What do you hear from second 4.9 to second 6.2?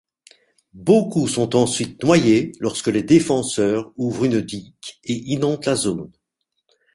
et inondent la zone.